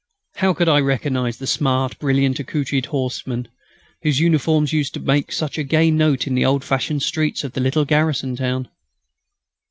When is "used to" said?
4.73-4.99